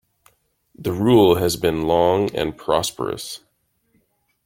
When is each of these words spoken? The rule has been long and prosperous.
The 0.75 0.93
rule 0.93 1.35
has 1.35 1.57
been 1.57 1.83
long 1.83 2.35
and 2.35 2.57
prosperous. 2.57 3.41